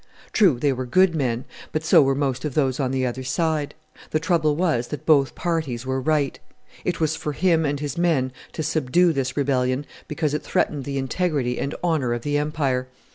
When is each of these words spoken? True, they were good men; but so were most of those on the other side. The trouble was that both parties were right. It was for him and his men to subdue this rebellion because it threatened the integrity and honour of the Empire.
True, 0.33 0.57
they 0.59 0.73
were 0.73 0.87
good 0.87 1.13
men; 1.13 1.45
but 1.71 1.83
so 1.83 2.01
were 2.01 2.15
most 2.15 2.43
of 2.43 2.55
those 2.55 2.79
on 2.79 2.89
the 2.89 3.05
other 3.05 3.21
side. 3.21 3.75
The 4.09 4.19
trouble 4.19 4.55
was 4.55 4.87
that 4.87 5.05
both 5.05 5.35
parties 5.35 5.85
were 5.85 6.01
right. 6.01 6.39
It 6.83 6.99
was 6.99 7.15
for 7.15 7.33
him 7.33 7.67
and 7.67 7.79
his 7.79 7.99
men 7.99 8.31
to 8.53 8.63
subdue 8.63 9.13
this 9.13 9.37
rebellion 9.37 9.85
because 10.07 10.33
it 10.33 10.41
threatened 10.41 10.85
the 10.85 10.97
integrity 10.97 11.59
and 11.59 11.75
honour 11.83 12.13
of 12.13 12.23
the 12.23 12.39
Empire. 12.39 12.87